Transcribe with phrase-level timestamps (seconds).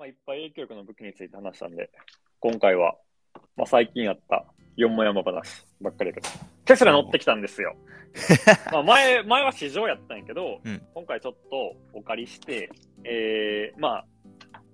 [0.00, 1.90] まあ、いっぱい影響力の武器について話したんで、
[2.40, 2.96] 今回は、
[3.54, 4.46] まあ、最近あった
[4.78, 6.22] 4も山話ばっかりで。
[6.64, 7.76] テスラ乗ってきたんですよ。
[8.72, 12.70] まあ前、前は市場やったんやけど、うん今回ちょっとお借りして、
[13.04, 14.06] えー、まあ、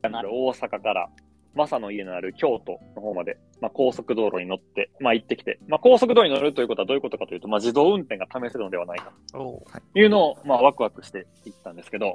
[0.05, 0.11] 大
[0.53, 1.11] 阪から、
[1.57, 9.65] マサの家のある京都の方まで、まあ、高速道路に乗って、まあ、行ってきて、まあ、高速道路に乗るということはどういうことかというと、まあ、自動運転が試せるのではないかと
[9.97, 12.15] いうのを、まあ、ワクワクして行ったんですけど、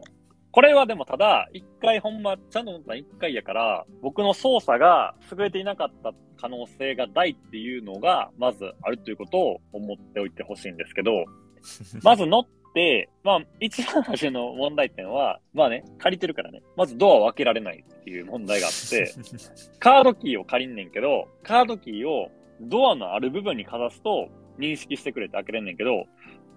[0.51, 11.25] これはでもただ、一回ほんま、ちゃんと乗った一回やから、僕の操作が優れていなかった可能性が大っていうのが、まずあるということを思っておいてほしいんですけど、
[12.03, 19.13] まず乗って、まあ、一番初めの問題点は、まあね、借りてるからね、まずドアを開けられないっていう問題があって、
[19.79, 22.29] カードキーを借りんねんけど、カードキーを
[22.61, 24.27] ドアのある部分にかざすと
[24.59, 26.05] 認識してくれて開けれんねんけど、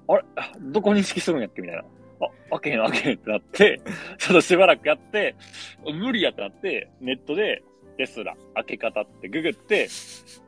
[0.09, 0.25] あれ？
[0.61, 1.63] どこ認識するんやっけ？
[1.63, 1.85] みたいな。
[2.51, 3.81] あ、開けへん開けへんってなって、
[4.19, 5.35] ちょっとしばらくやって、
[5.85, 7.63] 無理やってなって、ネットで
[7.97, 9.89] テスラ開け方ってググって、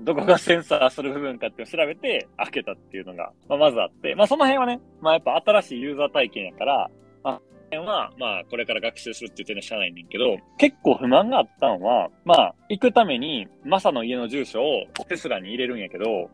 [0.00, 6.90] どこがセンサーする部分かって調べて開けたっていうのが、まあ、まずあって、まあその辺はね、まあやっぱ新しいユーザー体験やから、
[7.22, 7.42] まあ、こ
[7.76, 16.30] の辺は、まあ、これから学習するって言ってるのは知らないねんけど、結構不満があったのは、まあ、行くために、マサの家の住所をテスラに入れるんやけど、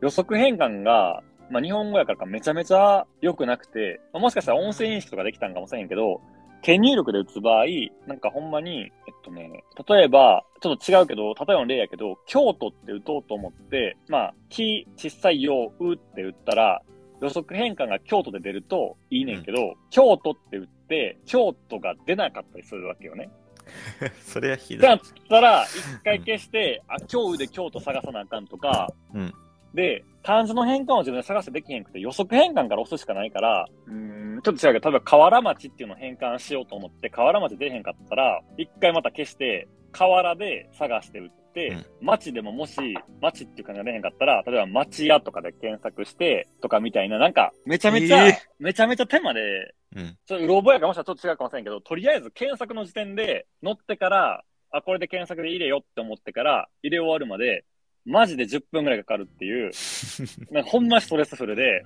[0.00, 6.20] 予測変換が、まあ、日本語やからかめちゃめちゃ良くなくて、まあ、もしかしたら音声認識とかできたんかもしれんけど、
[6.62, 7.66] 手入力で打つ場合、
[8.06, 16.82] なんかほんまに、えっとね、例えば、ちょっと違うけど、例えばの例やけど、京都って打とうと思って、まあ、木、小さいよう、うって打ったら、
[17.20, 23.30] 予測変換が京都で出るといいねんけど、京都って打って、京都が出なかったりするわけよね。
[24.20, 24.96] それはひどいってな。
[24.96, 29.34] ったら、一回消して、あ、京都で京都探さなあかんとか、うん
[29.74, 41.36] で、漢字の変換を自分で探してできへんくて、予測変換から押すしかないから、うーん、ちょっと違うけど、例えば河原町っていうのを変換しようと思って、河原町出へんかったら、一回また消して、河原で探して打って、
[41.68, 42.76] うん町でももし、
[43.22, 50.18] 町っていう感じが出へんかったら、例えば町屋とかで検索して、とかみたいな、なんか、めちゃめちゃ、えめちゃめちゃ手間で、うん。
[50.26, 57.64] ちょっとうろ覚えやかもしれないちょっと違うかもしれんけど、とりあえず検索の時点で乗ってから、あ、これで検索で入れよって思ってから、入れ終わるまで、
[58.06, 59.70] マジで10分くらいかかるっていう、
[60.50, 61.82] なんかほんまストレスフルで、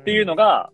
[0.00, 0.70] っていうのが、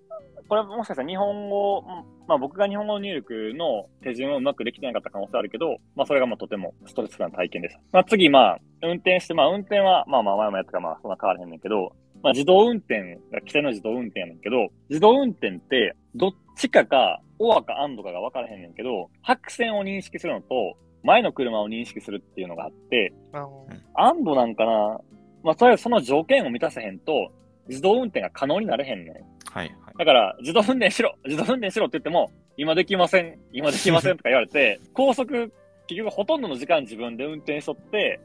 [0.49, 7.81] これはもしかしたら日本語、うんまあ僕が日本語入力の手順をうまくできてなかった可能性あるけど、まあそれがまあとてもストレスフルな体験でした。
[7.91, 11.93] まあ次まあ運転して、まあ運転はまあまあ前もやったからまあそんな変わらへんねんけど、
[12.23, 25.01] まあ自動運転が規制の自動運転やねんけど、自動運転ってどっちかか、オアかアンドかが分からへんねんけど、白線を認識するのと、前の車を認識するっていうのがあって、あのアンドなんかな
[25.43, 27.33] まあとりあえずその条件を満たせへんと、
[27.69, 29.15] 自動運転が可能になれへんねん。
[29.15, 29.25] はい
[29.55, 29.71] はい。
[29.99, 35.53] だから、自動運転しろ自動運転しろって言っても、今できません今できませんとか言われて、 高速、
[35.87, 38.21] 結局ほとんどの時間自分で運転しとって、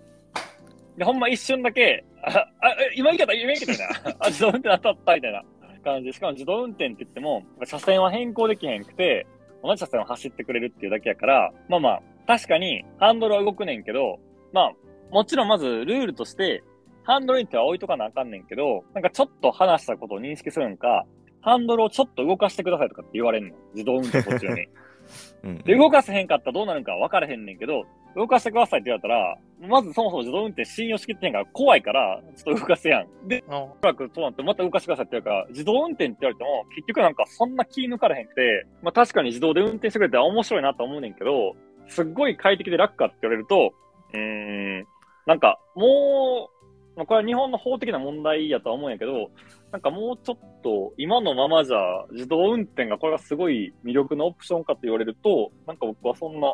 [0.97, 4.17] で、ほんま一瞬だけ、あ、あ、え今行けた今行けたみたいな。
[4.25, 5.43] あ、自動運転当たったみたいな
[5.83, 9.27] 感じで、しかも自動運転って言っても、車線は変更できへんくて、
[9.63, 14.19] 同じ車線を走ってくれるっていうだけやから、まあまあ、確かにハンドルは動くねんけど、
[14.53, 14.71] まあ、
[15.11, 16.63] もちろんまずルールとして、
[17.03, 21.05] ハンドルに手は置いとかなあかんねんけど、なんかちょっと話したことを認識するんか、
[21.41, 23.55] ハンドルをちょっと動かしてくださいとかって言われんの。
[23.73, 24.67] 自動運転途中に。
[25.43, 27.83] うんで、動かせへんかったらどうなるんか分からへんねんけど、
[28.15, 29.37] 動かしてくださいって言われたら、
[29.69, 33.27] まずそもそも自動運転信用しきってへんから怖いから、ちょっと動かせやん。
[33.27, 41.55] で、あおそらくそうなって、また動かしてくださいって言うから、自動運転って言われても、結局なんかそんな気抜かれへんくて、まあ確かに自動で運転してくれて面白いなと思うねんけど、
[41.87, 43.73] すっごい快適で楽かって言われると、
[44.13, 44.79] うん、
[45.25, 46.49] なんかも
[46.95, 49.29] う、まあこれは日本の法的な問題やとは思うんやけど、
[49.71, 51.77] なんかもうちょっと今のままじゃ
[52.11, 56.53] 自動運転がこれがすごい魅力のオプションかと言われると、なんか僕はそんな、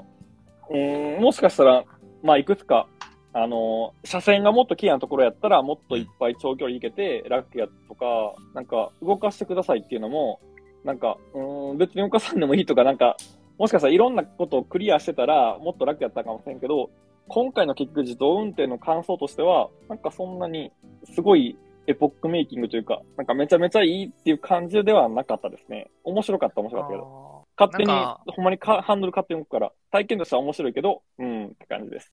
[0.69, 1.83] うん、もしかしたら、
[2.23, 2.87] まあいくつか、
[3.33, 10.39] あの車線がもっと綺麗なところやったら、もっといっぱい長距離行けて、楽やとか、なんか動かしてくださいっていうのも、
[10.83, 13.15] なんか、うん、別に動かさんでもいいとか、なんか、
[13.61, 16.89] もしかしたらいろんなことをクリアしてたら、もっと楽やったかもしれんけど、
[17.27, 20.71] 今回の結局自動運転の感想としては、なんかそんなに、
[21.13, 21.55] すごい
[21.85, 25.91] エポックメイキングというか、なんかめちゃめちゃいいっていう感じではなかったですね。
[26.03, 27.45] 面白かった、面白かったけど。
[27.55, 32.11] 勝手にほんまにかハンドル勝手に動くから、体験としては面白いけど、うん、って感じです。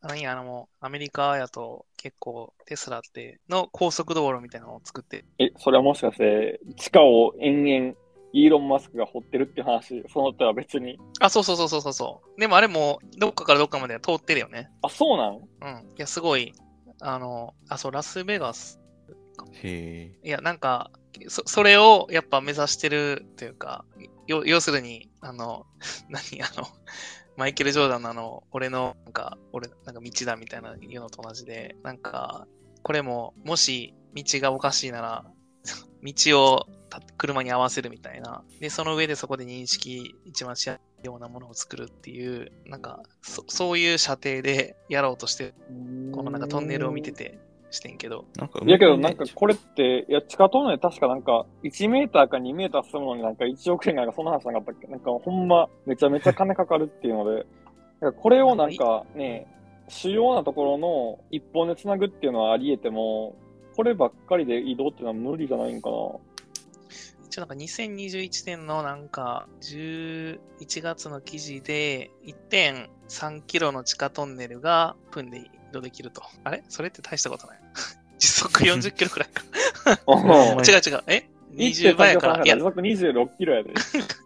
[0.00, 7.96] 何や、あの、もうアメリカやと結構テスラっての高速道路みたいなのを作って、え、それはもしかして、地下を延々、
[8.32, 10.98] イーロン・マスクが掘ってるっていう話、その手は別に。
[11.20, 12.40] あ、そうそうそうそうそうそう。
[12.40, 14.70] でもあれもどっかからどっかまでは通ってるよね。
[14.82, 15.36] あ、そうなん？
[15.80, 15.88] うん。
[15.90, 16.52] いや、すごい、
[17.00, 18.80] あの、あ、そう、ラスベガス。
[19.62, 20.26] へえ。
[20.26, 20.90] いや、なんか、
[21.28, 23.84] そそれをやっぱ目指してるというか、
[24.26, 25.66] よ要するに、あの、
[26.08, 26.66] 何、あの、
[27.36, 32.46] マイケル・ジョーダンのあの、俺の、なんか、俺、なんか道だみたいな言うのと同じで、なんか、
[32.82, 35.24] これも、もし道がおかしいなら、
[36.02, 38.42] 道をた車に合わせるみたいな。
[38.60, 45.54] で、その上でそこで認識一番しやすいようなものを作るっていう、なんか、そそういう射程でやろうとして、
[46.12, 47.38] このなんかトンネルを見てて
[47.70, 54.86] してんけど、なんか、いやけど、なんかこれって、いや、地下トンネル確かなんか、1メーターか2メーター進むのになんか1億円なんかそんな話なかったっけ？
[54.86, 57.46] なんかほんま、めちゃめちゃ金かかるっていうので、
[58.16, 59.46] これをなんかね、
[59.88, 63.36] 主要なところの一本で繋ぐっていうのはあり得ても、
[63.78, 65.96] こればっかりで移動っていうのは無理じゃないんかな。
[67.26, 70.40] 一応なんか2021年のなんか11
[70.82, 76.22] 月の記事で1.3キロの地下トンネルが分で移動できると。
[76.42, 76.64] あれ？
[76.68, 77.60] それって大したことない。
[78.18, 79.44] 時速40キロくらいか。
[79.94, 81.02] ん 違う違う。
[81.06, 82.44] え ?20 倍やから。
[82.44, 83.74] いや時、速26キロやで。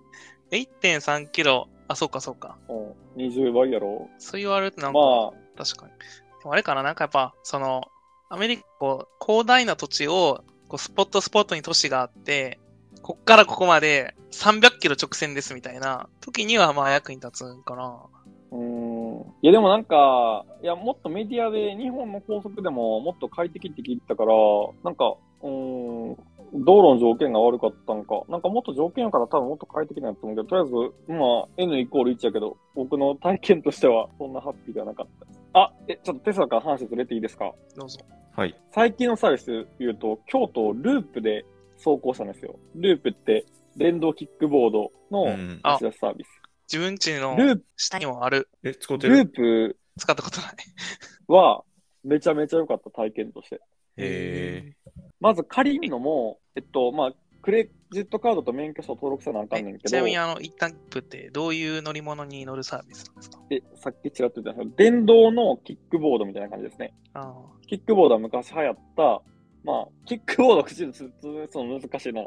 [0.50, 1.68] 1.3キロ。
[1.88, 2.56] あ、そうかそうか。
[2.70, 3.22] うん。
[3.22, 4.08] 20倍やろ。
[4.16, 5.92] そう言われるとなんか、まあ、確かに。
[5.92, 7.91] でもあれかななんかやっぱ、その、
[8.32, 12.58] アメリカ、こう、広大な土地を、こう、スポットスポットに都市があって、
[13.02, 17.94] こっからここまで300キロ直線ですみたいな時にはまあ役に立つんかな。
[18.52, 19.20] うーん。
[19.42, 24.32] いやでもなんか、いや、もっとメディアで日本の高速でももっと快適って聞いたから、
[24.82, 26.16] なんか、うん、
[26.54, 28.22] 道路の条件が悪かったんか。
[28.28, 35.40] なんかもっと条件やから多分もっと快適なんやと思うけど、とりあえず、まあ、N イコール1やけど、僕の体験としてはそんなハッピーではなかったです。
[35.54, 37.52] あ、え、ちょっとテスラから話ずれていいですか？
[37.76, 38.00] どうぞ。
[38.36, 38.54] はい。
[38.70, 41.44] 最近のサービス言うと、京都をループで
[41.76, 42.56] 走行したんですよ。
[42.74, 43.46] ループって、
[43.76, 45.60] 電動キックボードのうん。
[45.62, 46.28] あ貸し出しサービス。
[46.70, 48.48] 自分家のループ、下にもある。
[48.62, 50.52] え、使ってルるープ使ったことない。
[51.28, 51.62] は、
[52.04, 53.60] めちゃめちゃ良かった体験として。
[53.96, 54.74] へ
[55.20, 63.40] まず借りるのも、えっと、まあ、クレジットカードと免許証登録せなあかんねんけどえちなみ、にあの、一旦プってどういう乗り物に乗るサービスなんですか？
[63.50, 66.94] え、さっきちらっと言ったんですけど、電動のキックボードみたいな感じですね。
[67.14, 67.34] あ
[67.66, 69.22] キックボードは昔流行った、
[69.64, 72.26] まあ、キックボード口で説明するの難しいな。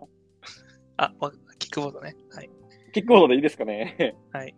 [0.98, 1.14] あ。
[1.60, 2.16] キックボードね。
[2.34, 2.50] はい。
[2.94, 4.16] キックボードでいいですかね？
[4.32, 4.56] はい。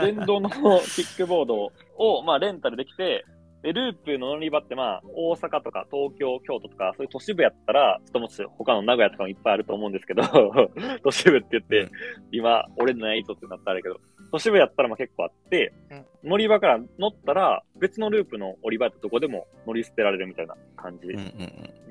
[0.00, 3.24] 電動のキックボードを、まあ、レンタルできて、
[3.62, 10.22] で、ループの乗り場って、まあ、大阪とか東京、京都とか、そういう都市部やったら、ちょっともし他の名古屋とかもいっぱいあると思うんですけど、
[11.04, 11.90] 都市部って言って、うん。
[12.32, 14.00] 今、俺のないぞってなったらあれやけど、
[14.32, 16.30] 都市部やったらまあ結構あって、うん。
[16.30, 21.08] 乗り場から乗ったら、別のループの降り場やったとこでも乗り捨てられるみたいな感じ。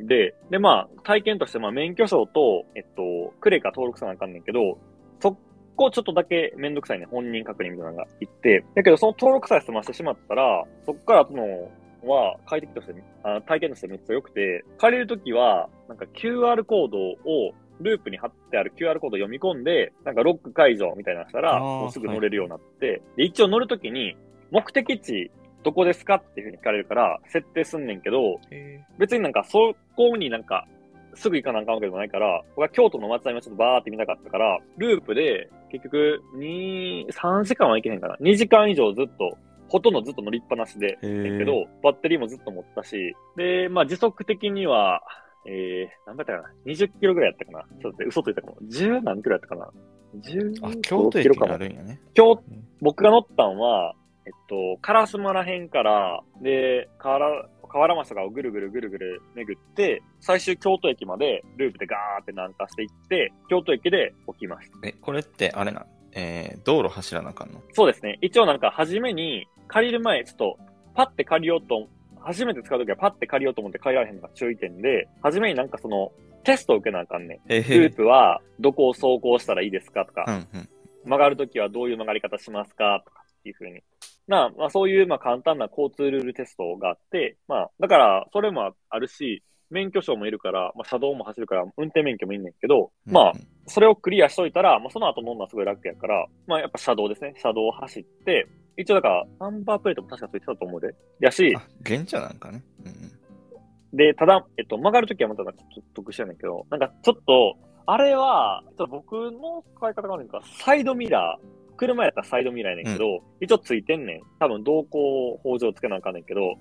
[0.05, 4.77] で、で、まあ、体験として、まあ、免許証と、えっと、クレカ登録せなあかんねんけど、
[5.21, 5.37] そ
[5.75, 11.69] こちょっとだけめんどくさいね、本人確認みたいなのがいって、だけど、その登録さえ済ましてしまったら、そこから後の
[12.03, 24.15] は、快適として、あ体験としてめっちゃ良くて、借りるときは、なんか QR コードを、ループに貼ってある QR コードを読み込んで、なんかロック解除みたいなのしたら、もうすぐ乗れるようになって、で、一応乗るときに、
[24.51, 25.31] 目的地、
[25.63, 30.67] どこですかっていうふうに聞かれるから、設定すんねんけど、え別になんかそこになんか
[31.15, 38.15] すぐ行かなあかんわけでもないから、僕は京都の松並をちょっとバーって見たかったから、ループで結局2、3時間は行けへんかな。
[38.17, 39.37] 2時間以上ずっと、
[39.67, 45.01] ほとんどずっと乗りっぱなしで、けど、バッテリーもずっと持ったし、で、まあ時速的には、
[45.45, 48.57] えー、何倍やったかな ?20 キロぐらいやったかなちょっと嘘ついたかも。
[48.69, 49.69] 10何キロやったかな
[50.17, 51.57] ?10 あ、京都駅にキロかもあ。
[51.57, 51.99] るんやね。
[52.13, 53.93] 京うん僕が乗ったんは、
[54.25, 64.87] えっと、烏丸ら辺から、で、河原、河原町とかをぐるぐるぐるぐる巡って、最終京都駅までループでガーって南下していって、京都駅で起きました。
[64.87, 67.61] え、これってあれなんえー、道路走らなあかんの？
[67.71, 68.17] そうですね。
[68.21, 70.57] 一応なんか初めに借りる前、ちょっと
[70.93, 71.87] パッて借りようと、
[72.19, 76.11] 初めて使うときはパッて借りようと思って借りられへんのが注意点で、初めになんかその
[76.43, 77.39] テストを受けなあかんねん。
[77.47, 80.69] えループはどこを走行したらいいですかとか、うんうん。
[81.05, 83.81] 曲がるときはどういう曲がり方しますかとかっていうふうに。
[84.27, 97.33] まあ、まあそういうまあ簡単な交通ルールテストがあって、まあだからそれもあるし、免許証もいるから、まあ車道も走るから運転免許もいんねんけど、まあうんそれをクリアしといたら、まあその後乗るのはすごい楽やから、まあやっぱ車道ですね。
[97.37, 100.93] 車道を走って、一応だからナンバープレートも確かついてたと思うで。
[101.19, 102.63] やし、あ、現茶なんかね。
[102.83, 103.97] うんうん。
[103.97, 114.21] で、ただ、えっと、曲がるときはまたちょっと得してるんだけど、なんかちょっと、あれは、ちょっと僕の使い方が悪いのか、サイドミラー、車やったらサイドミラーやねんけど、一応ついてんねん。
[114.39, 116.55] 多分動向法上つけなあかんねんけど、うん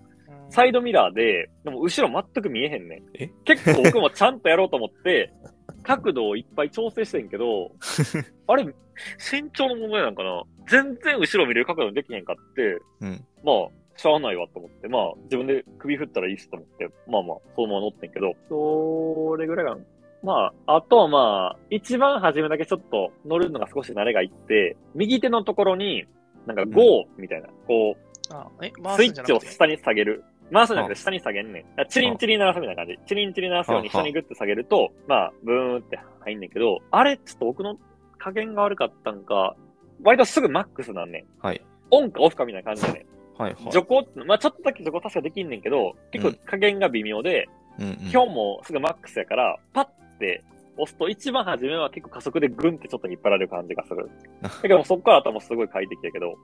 [0.52, 3.02] サイドミラーで、でも後ろ全く見えへんねん。
[3.14, 3.30] え？
[3.44, 5.32] 結構僕もちゃんとやろうと思って、
[5.84, 7.70] 角度をいっぱい調整してんけど、
[8.48, 10.42] あれ、身長の問題なんかな？
[10.66, 13.24] 全然後ろ見れる角度できへんかって、うん。
[13.44, 19.80] まあ、しゃあないわと思って、まあ、自分で首振ったらいいしと思って、まあまあ、そのまま乗ってんけど、それぐらいかな。
[20.22, 26.04] まあ、あとはまあ、一番初めだけちょっと乗るのが少し慣れがいって、右手のところに、
[26.46, 30.24] なんか GO みたいな、こう、あ、え、ス回イッチを下に下げる。
[30.52, 31.64] 回すんじゃなくて下に下げんねん。
[31.88, 32.98] チリンチリン鳴らすみたいな感じ。
[33.06, 37.76] チリンチリン鳴らすように下にグッて下げると、まあ、ブーンって入んねんけど、あれ、ちょっと僕の
[38.18, 39.56] 加減が悪かったんか、
[40.02, 41.24] 割とすぐマックスなんねん。
[41.40, 41.64] はい。
[41.90, 43.06] オンかオフかみたいな感じでね。
[43.38, 43.72] はいはい。
[43.72, 47.48] 徐行って、まあちょっとだけ徐行確かできんねんけど、結構加減が微妙で、
[47.78, 50.00] うんうん、今日もすぐマックスやから、パッて
[50.76, 54.08] 押すと一番初めは結構加速でグンってちょっと引っ張られる感じがする。
[54.42, 56.34] だけどそこから頭すごい快適やけど、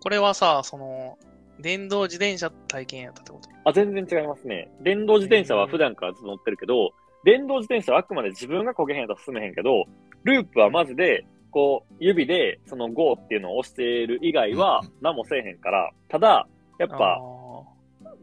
[0.00, 1.18] これはさ、その、
[1.58, 3.48] 電動自転車体験やったってこと？
[3.64, 4.70] あ、全然違いますね。
[4.80, 6.92] 電動自転車は普段からずっと乗ってるけど、
[7.24, 9.84] 電動自転車はあくまで自分が焦げへんと進めへんけど、
[10.24, 16.46] ループはマジで、こう、指でその GO っていうのを押している以外は何もせえへんから、ただ、
[16.78, 17.20] やっぱ、あ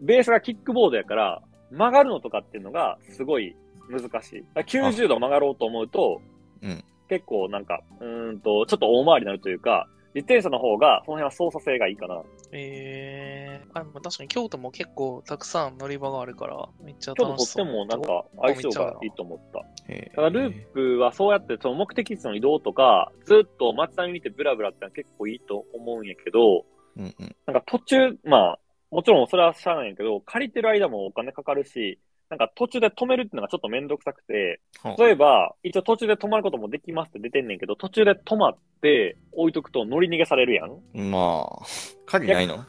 [0.02, 3.56] ベースがキックボードやから、曲がるのとかっていうのがすごい
[3.90, 4.42] 難しい。
[4.54, 6.22] だから90度曲がろうと思うと、
[6.62, 12.16] うん結構なんか、うーんと、ちょっと大回りになるというか、自転車の方が、その辺は操作性がいいかな。
[12.16, 12.22] ー
[12.54, 17.66] えー、あ確かに京都も結構たくさん乗り場があるから、めっちゃちょっと楽しそう。
[17.66, 19.94] とってもなんか相性がいいと思った。
[19.94, 26.66] へーただループはそうやってその目的地の移動とか、ずっと街並み見てブラブラってのは結構いいと思うんやけど、
[26.98, 27.36] うんうん。
[27.46, 41.10] なんか途中、まあ、もちろんそれはしゃあないんやけど、借りてる間もお金かかるし、なんか途中で止めるっていうのがちょっとめんどくさくて、は例えば、一応途中で止まることもできますって出てんねんけど、途中で止まって置いとくと乗り逃げされるやん。
[41.10, 41.66] まあ、
[42.06, 42.66] 鍵ないの？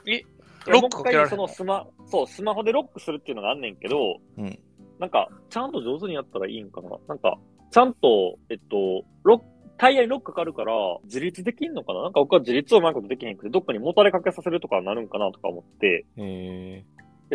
[0.67, 1.49] ロックかけられそるの？
[1.49, 4.59] のスマ、そう、スマホでロックするっていうのがあんねんけど、うん。
[5.01, 6.91] なんか、ちゃんと上手にやったらいいんかな？
[7.09, 7.39] なんか、
[7.71, 9.45] ちゃんと、えっと、ロック、
[9.77, 10.73] タイヤにロックかかるから、
[11.05, 12.03] 自立できんのかな？
[12.03, 16.05] なんか僕は自立をうまいことできへんくて、どっかにもたれかけさせるとかなるんかなとか思って、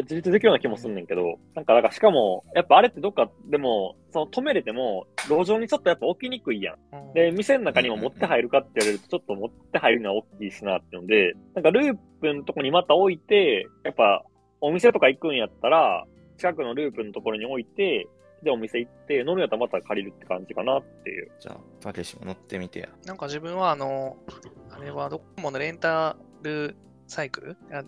[0.01, 6.75] 自立できるような気もすんねんけど、なんか、だからしかも、やっぱあれってどっかでも、その止めれても、路上にちょっとやっぱ置きにくいやん。
[6.91, 14.23] うんで、店の中にも持って入るかって言われると、ちょっと持って入るのは大きいしなっていうので、なんかループのとこにまた置いて、やっぱ、
[14.61, 16.05] お店とか行くんやったら、
[16.37, 18.07] 近くのループのところに置いて、
[18.43, 21.31] で、お店行って、乗るんやったらまた借りるって感じかなっていう。
[21.39, 22.89] じゃあ、たけしも乗ってみてや。
[23.05, 24.17] なんか自分はあの、
[24.69, 26.75] あれはドコモのレンタル
[27.07, 27.83] サイクルや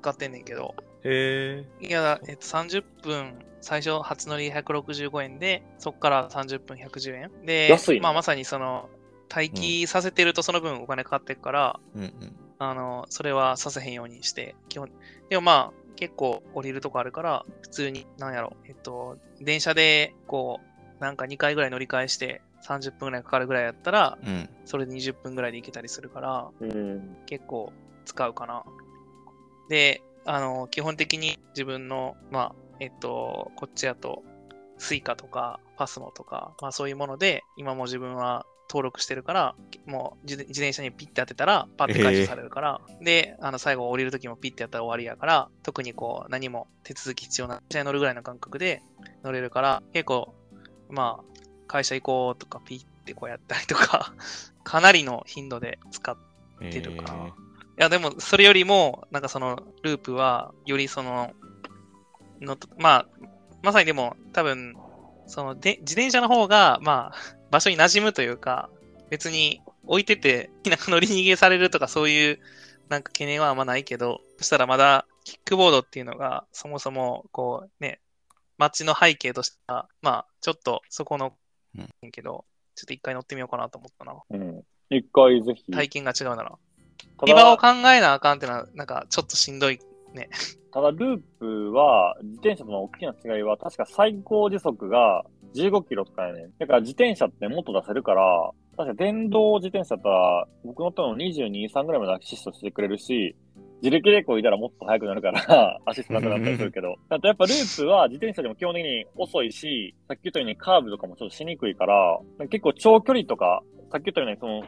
[0.00, 0.74] 使ってんねんけど、
[1.04, 7.46] へいや、えっと、30分、最初初乗り165円で、そこから30分110円。
[7.46, 8.88] で、安いねまあまさにその、
[9.34, 12.10] 待機させてるとその分お金かかってるから、うんうん。
[12.58, 14.88] あの、それはさせへんようにして、基本。
[15.28, 20.60] でもまあ、結構降りるとこあるから、普通に、なんやろ、えっと、電車で、こ
[20.98, 24.48] う、なんか2回ぐらい乗り換えして、30分ぐらいかかるぐらいやったら、うん。
[24.64, 27.16] それで20分ぐらいで行けたりするから、うん。
[27.26, 27.72] 結構
[28.04, 28.64] 使うかな。
[29.68, 34.22] で、あの、基本的に自分の、まあ、えっと、こっちやと、
[34.76, 39.54] スイカとか、パスモとか、まあそういうもので、今も自分は登録してるから、
[39.86, 48.82] もう自転車にピッて当てたら、パッて解除されるから、で、あの、最後降りるときもピッてやったら終わりやから、特にこう、何も手続き必要な、電車に乗るぐらいの感覚で
[49.24, 50.34] 乗れるから、結構、
[50.90, 51.24] まあ、
[51.66, 54.12] 会社行こうとかピッてこうやったりとか、
[54.62, 56.16] かなりの頻度で使っ
[56.60, 57.24] てるかな。
[57.28, 57.47] ー
[57.80, 61.32] や、でも、それよりも、なんかその、 LUUP は、よりその、
[62.40, 63.08] のと、まあ、
[63.62, 64.74] まさにでも、多分、
[65.26, 68.68] その、で、自転車の方が、まあ、場所に馴染むというか、
[69.10, 72.40] 別に置いてて、なんか乗り逃げされるとか、そういう、
[72.88, 78.00] なんか懸念はあんまないけど、そしたらまだ、キックボードっていうのが、そもそも、こう、ね、
[78.56, 81.34] 街の背景としては、まあ、ちょっと、そこの、
[81.76, 82.44] うんけど、
[82.74, 84.14] ちょっと一回乗ってみようかなと思ったな。
[84.30, 84.62] うん。
[84.90, 85.70] 一回ぜひ。
[85.70, 86.58] 体験が違うなら。
[87.18, 89.78] たリバをだ、考えなあかんってのは、なんかちょっとしんどい。
[90.72, 95.24] ただループは、自転車との大きな違いは、確か最高時速が
[95.54, 96.52] 15キロとかやねん。
[96.58, 103.34] だから自転車ってもっと出せるから、確か電動自転車だったら、僕乗ったの22、3ぐらいまでアシストしてくれるし、
[103.82, 106.96] 自力でこいだらもっと速くなるから、 アシストなくなったりするけど。
[107.08, 114.62] あとやっぱループは自転車でも基本的に遅いし、さっき言ったようにカーブとかもちょっとしにくいから、結構長距離とか、さっき言ったようにその、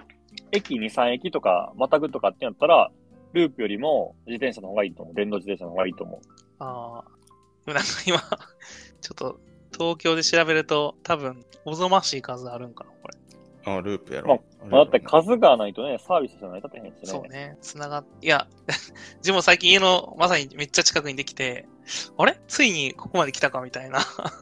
[0.52, 2.90] 駅2、3駅とか、またぐとかってなったら、
[3.32, 5.14] ループよりも自転車の方がいいと思う。
[5.14, 6.20] 電動自転車の方がいいと思う。
[6.58, 7.10] ああ。
[7.66, 8.26] でもなんか今、ちょ
[9.12, 9.40] っと
[9.72, 13.20] 東京で調べると多分、おぞましい数あるんかな、これ。
[13.72, 14.42] ああ、ループやろ。
[14.68, 16.98] まあ、だって数がないとね、サービスじゃないと大変しね。
[17.02, 17.56] そうね。
[17.60, 18.48] つながっ、いや、
[19.18, 21.66] 自分も最近家のまさにめっちゃ近くにできて、
[22.16, 24.00] あれついにここまで来たかみたいな。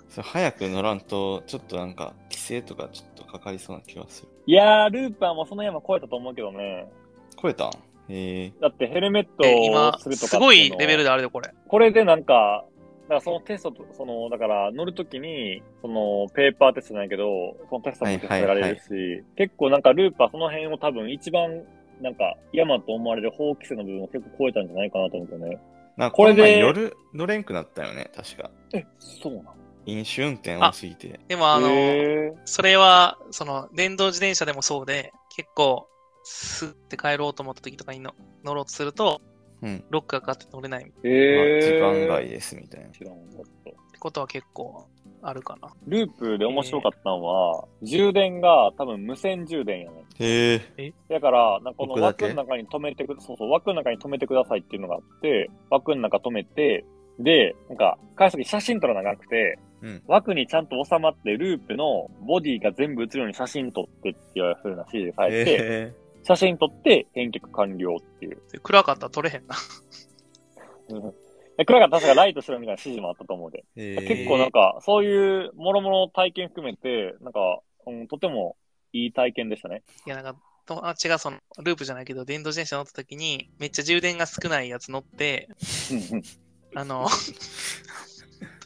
[0.08, 4.28] それ早く乗らんと、ちょっとなんか、規制とかちょっかかりそうな気がする。
[4.47, 6.90] いやー、ループはもうその山超えたと思うけどね。
[7.40, 7.70] 超えた
[8.08, 8.50] え。
[8.61, 11.04] だってヘルメットえ今をするとかすごいレベルで。
[11.04, 11.50] であるで、これ。
[11.68, 12.64] これでなんか、
[13.02, 21.62] だからそのテストと、その、だから乗るときに、そのペーパーテストじゃないけど、そのテストも受けられるし、結構なんかループはその辺を多分一番
[22.00, 25.58] なんか、山と思われる法規制の部分を結構超えたんじゃないかなと思うけどね。
[25.97, 28.50] なんかこれでこれで夜乗れんくなったよね、確か。
[28.73, 29.54] え、そうなの？
[29.88, 31.18] 飲酒運転多すぎて。
[31.28, 31.68] でもあの、
[32.45, 35.88] それは、その、電動自転車でもそうで、結構、
[36.25, 38.14] スッて帰ろうと思った時とかにの
[38.45, 39.21] 乗ろうとすると、
[39.62, 39.85] うん。
[39.90, 42.90] ロックがかかって乗れないっまあへー時間外ですみたいな。
[42.90, 43.71] 知らんかった。
[43.71, 44.87] てことは結構
[45.23, 45.73] あるかな。
[45.87, 50.92] ループで面白かったのは、充電が多分無線充電やねへえ？
[51.09, 56.85] だから、なんかこの枠の中に止めてく、そうそう、枠の中に止めてくださいっていうのがあって、枠の中止めて、
[57.18, 65.94] で、なんか、返すとき写真撮らなくて、うん枠にちゃんと収まって、ループのボディが全部映るように写真撮ってっていう風な指示がされて、へ
[66.25, 68.38] 写真撮って返却完了っていう。
[68.52, 69.56] で暗かったら撮れへんな。
[70.90, 71.14] うん
[71.58, 73.64] で暗かったら確かライトしろみたいな指示もあったと思うで。
[73.75, 73.82] え。
[73.82, 78.56] へえ結構なんか、そういうもろもろ体験含めて、なんか、うん、とても
[78.92, 79.82] いい体験でしたね。
[80.06, 85.49] いや、なんか、友達がその、ループじゃないけど、電動自転車乗った時に、めっちゃ充電が少ないやつ乗って、
[86.76, 87.08] あの、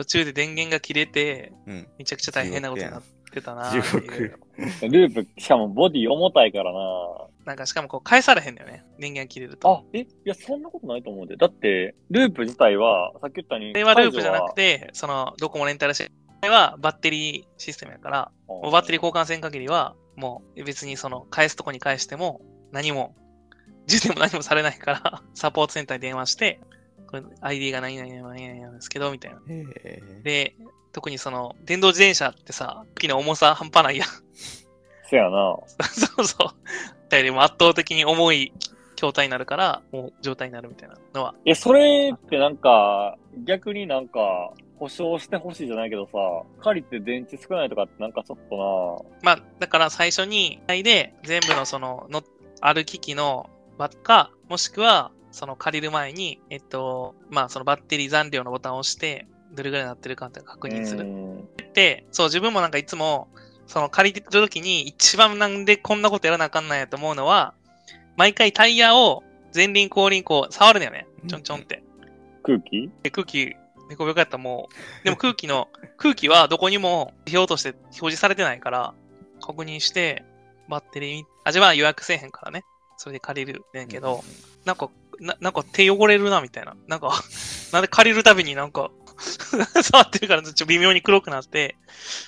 [0.03, 1.89] 途中で電源が切れて、うん。
[1.99, 4.89] めちゃくちゃ大変なことになってたな地っていう獄。
[4.89, 6.79] ループ、しかもボディ重たいからな
[7.45, 8.85] なんかしかもこう返されへんだよね。
[8.99, 9.69] 電源切れると。
[9.69, 10.01] あ、え？
[10.01, 11.37] いや、そんなことないと思うで。
[11.37, 16.11] だって、ループ自体は、さっき言ったように、これはループじゃなくて、て、その、ドコモレンタルシ
[16.43, 22.41] はバッテリーシステムやから、もうバッテリー交換せん限りは、もう別にその、返すとこに返しても、
[22.73, 23.15] 何も、
[23.87, 26.61] 充電も何もされないから、サポートセンターに電話して、
[27.09, 29.41] これ ID が何々何々なんですけど、みたいな。
[30.23, 30.55] で、
[30.93, 34.09] 特にその、電動自転車ってさ、機の重さ半端ないやん。
[35.09, 35.57] せやな。
[36.17, 36.49] そうそう。
[37.09, 38.53] だよりも圧倒的に重い
[38.97, 41.35] 筐体になるから、もう状態になるみたいなのは。
[41.45, 46.19] え、それってなんか、逆になんか、保証してほしいじゃないけどさ、
[46.61, 52.23] 借りて電池少ないとかってなんかちょっとまあ、だから最初に、で、全部のその、の、
[52.61, 60.77] ある機器のバッか、もしくは、その借りる前に、えっと、まあ、そのバッテリー残量のボタンを押して、どれぐらいになってるかって確な。
[60.77, 61.05] 認する。
[61.05, 63.29] うんで、そう、自分もなんかいつも、
[63.67, 67.55] その借りてる時に一番なんでこんなことやらなあかんないやと思うのは、
[68.17, 69.23] 毎回タイヤを
[69.55, 71.07] 前輪後輪こう触るのよね。
[71.29, 71.83] ちょんちょんって。
[72.43, 72.91] 空気？
[73.03, 73.57] で、空気、
[73.89, 74.69] 猫病やったらも
[75.01, 78.95] う、でも空気の、空気はどこにも指標として表示されてないから、
[79.41, 80.25] 確認して、
[80.69, 82.65] バッテリー、味は予約せえへんからね。
[82.99, 84.23] それで借りるねんけど、
[84.67, 84.91] なんか、
[85.23, 86.77] ななんか手汚れるな、みたいな。
[86.89, 87.23] なんか、
[87.73, 88.91] なんで借りるたびになんか、
[89.83, 91.77] 触ってるからちょっと微妙に黒くなって、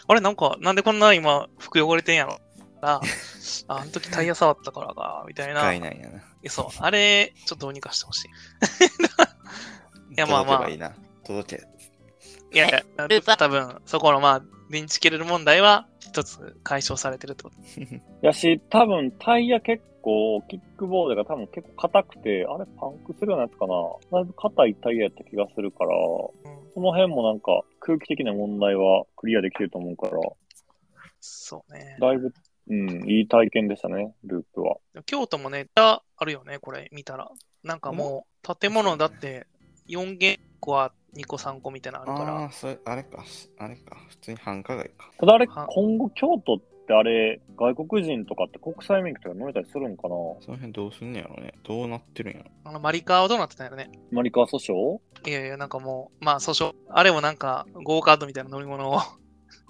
[0.06, 2.40] あれなんか、なんでこんな今、服汚れてんやろ
[2.80, 3.00] あ、
[3.68, 5.60] ああの時タイヤ触ったからか、みたいな。
[5.60, 6.08] 使いないな。
[6.42, 6.66] えそう。
[6.78, 8.28] あれ、ちょっとどうにかしてほしい。
[10.16, 10.94] やまあまあ届けばいいな。
[11.24, 11.66] 届け。
[12.52, 12.84] いやいや、
[13.36, 17.56] 多分、そこのまあ、電池切れる問題は、一つ解消されてるってこと？
[18.26, 23.74] やし、多分タイヤ結構、キックボードが多分結構硬くて、あれパンクするようなやつかな
[24.12, 25.90] だいぶ硬いタイヤやった気がするから、
[26.74, 30.18] その辺もなんか空気的な問題はクリアできてると思うから、
[31.20, 31.96] そうね。
[32.00, 32.32] だいぶ、
[32.68, 34.76] うん、いい体験でしたね、ループは。
[35.06, 37.30] 京都もね、あるよね、これ見たら。
[37.64, 39.46] なんかもう、建物だって、
[39.88, 42.38] 4軒個は2個3個みたいなのあるから。
[42.38, 43.24] ああ、それ、あれか。
[43.58, 43.96] あれか。
[44.08, 45.10] 普通に繁華街か。
[45.18, 50.14] ただあれ、は今後京都ってあれ、外国人とかって国際免許とか乗れたりするんかな？
[50.40, 51.54] その辺どうすんねやろね。
[51.62, 52.50] どうなってるんやろ。
[52.64, 53.90] あの、マリカーはどうなってたんやろね。
[54.10, 55.28] マリカー訴訟？
[55.28, 56.74] いやいや、なんかもう、まあ、訴訟。
[56.90, 58.98] あれもなんか、ゴーカードみたいな乗り物を、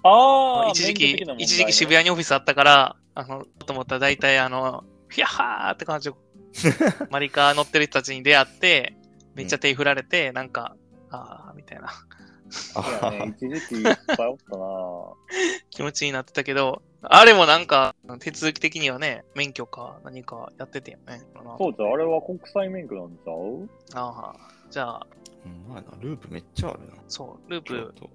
[0.07, 6.16] ああ、一時期、ね一時期渋谷にオフィスあったから、あの、と思ったら大体あの、ヒャッハーって感じで、
[7.11, 8.96] マリカー乗ってる人たちに出会って、
[9.35, 10.77] めっちゃ手振られて、なんか、
[11.11, 14.66] あーみたいないやね、 一時期いっぱいおったな
[15.70, 21.20] 気持ちになってたけど、あれもなんか、手続き的にはね、免許か何かやっててよね。
[21.59, 23.68] そうじゃん、あれは国際免許なんちゃう？
[23.94, 24.37] ああ、
[24.70, 25.07] じゃあ、
[25.44, 26.94] うん、まあな、ループめっちゃあるな。
[27.09, 28.11] そう、ルー京プ、都。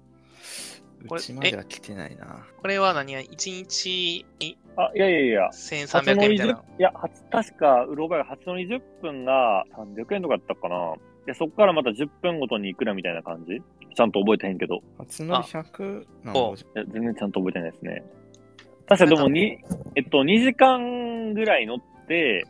[1.08, 2.46] これうちまでは来てないな。
[2.60, 5.48] これは何や、1日にあ、いやいやいや。
[5.52, 6.62] 1300円みたいな。
[6.78, 10.94] いや、初確か、うろが初の20分が300円とかだったかな。
[11.26, 13.62] で、そっからまた10分ごとにいくらみたいな感じ？
[13.94, 14.80] ちゃんと覚えてへんけど。
[14.98, 16.38] 初乗り100なんい
[16.74, 18.02] や、全然ちゃんと覚えてないですね。
[18.88, 19.58] 確かでもに、
[19.94, 21.78] えっと、2時間ぐらい乗っ
[22.08, 22.46] て、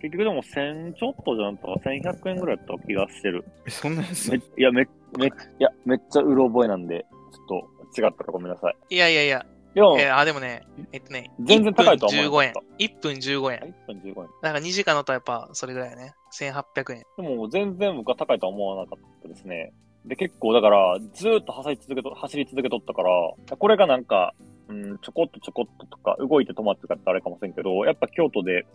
[0.00, 3.44] 結局でも1000ちょっとじゃんとか1100円ぐらいだった気がしてる。
[3.66, 4.86] えそんな安めいいや、め、
[5.18, 8.76] め、いや、めっちゃうろ覚えなんで、ちょっと違ったらごめんなさい。
[8.90, 12.76] いやいやいや、でも、えーあ、でもね、えっとね、全然高いとは思1分15円わなかっ。
[12.78, 13.58] 1分15円。
[13.58, 14.14] 1分15円。
[14.14, 16.14] だから2時間乗ったらやっぱそれぐらいやね。
[16.32, 17.02] 1800円。
[17.16, 19.72] でも全然僕は高いとは思わなかったですね。
[20.04, 24.34] で、結構だから、ずーっと走り続けと、走り続けとったから、これがなんか、
[24.68, 28.66] うん、ちょこっとちょこっととか、動いて止まってとかってあれかもしれんけど、やっぱ京都で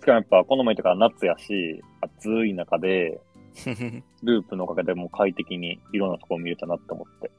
[0.00, 3.20] しかもやっぱこの前とか夏やし、暑い中で、
[4.22, 7.30] ループのおかげでもう快適にいろんなところ見れたなって思って。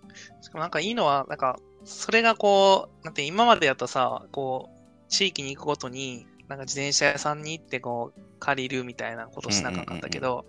[0.42, 10.46] しかもなんかいいのは、なんか、それがこう、なんて今までやったさ、こう、地域に行くごとに、なんか自転車屋さんに行ってこう、借りるみたいなことしなかったけど、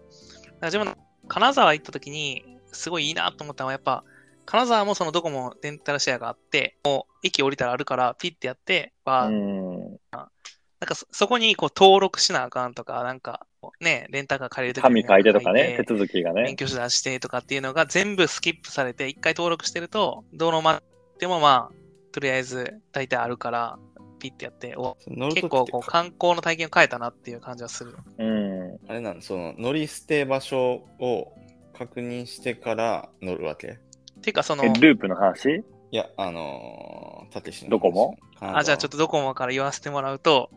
[0.63, 0.93] 自分、
[1.29, 4.03] 金沢行った時に、すごいいいなと思ったのは、やっぱ、
[4.47, 10.01] 金沢もそのどこもレンタルシェアがあって、もう駅降りたらあるから、ピッてやって、バーうん。
[10.11, 13.47] なんかそそこにこう登録しなあかんとか、なんか
[13.81, 16.57] ね、レンタカー借りるとき紙書いてとかね、手続きがね免。
[16.57, 20.83] 許証出してとかっていうのが全部スキップされて、一回登録してると、どのま
[21.19, 21.75] でもまあ、
[22.13, 23.79] とりあえず大体あるから、
[24.19, 24.97] ピッてやって、お
[25.33, 27.97] 結構こう観光の体験を変えたなっていう感じはする。
[28.19, 28.79] うん。
[28.89, 31.33] あれなんその乗り捨て場所を
[31.77, 33.79] 確認してから乗るわけ？
[34.21, 35.65] ていうかそのえ、、ループの話？
[35.93, 38.97] いや、あのー、たけしのどこもあ、じゃあちょっと。
[38.97, 40.51] とドコモから言わせてもらうと、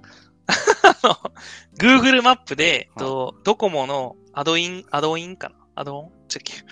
[0.48, 1.16] あの、
[1.78, 3.06] Google マップで、はい。
[3.06, 5.56] とドコモのアドイン、アドインかな？
[5.76, 6.12] アドオン？
[6.28, 6.66] チェック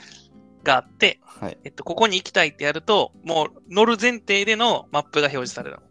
[0.63, 1.57] があって、はい。
[1.63, 5.81] えっと、ここに行きたいってやると、もう乗る前提でのマップが表示されるの。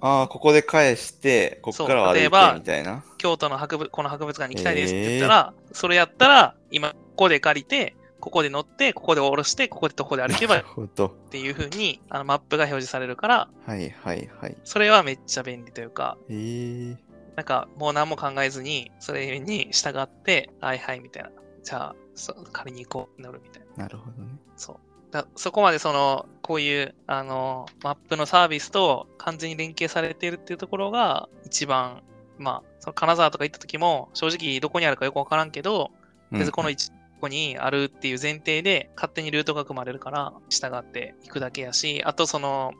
[0.00, 2.28] ああ、ここで返して、ここからは歩いて
[2.58, 3.02] みたいな。
[3.16, 11.08] 京都の博物、この博物館に行きたいですって言ったら、それやったら、今、ここで借りて、ここで乗って、ここで降ろして、ここで徒歩で歩けばっなるほど。
[11.30, 14.56] ていう風に、あの、マップが表示されるから、はいはいはい。
[14.64, 16.96] それはめっちゃ便利というか、えー、
[17.36, 21.30] なんか、もう何も考えずに、それに従って、はいはい、みたいな。
[21.64, 23.84] じゃあ、そ借りに行こう、乗るみたいな。
[23.84, 24.28] なるほどね。
[24.56, 24.76] そう。
[25.10, 32.02] だそこまでその、こういう、あの、マップのサービスと完全に連携されているっていうところが、一番、
[32.38, 35.90] まあ、その金沢とか行った時も、正直どこにあるかよくわからんけど、と
[36.32, 42.72] りあえずこの位置、ここにあるっていう前提で、勝手にルートが組まれるから、従っていくだけやし、あとその、